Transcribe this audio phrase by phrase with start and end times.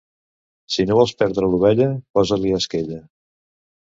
[0.75, 2.99] Si no vols perdre l'ovella, posa-li esquella.